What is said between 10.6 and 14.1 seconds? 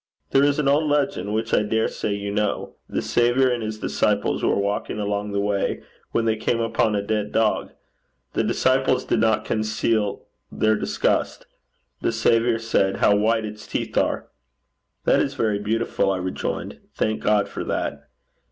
disgust. The Saviour said: "How white its teeth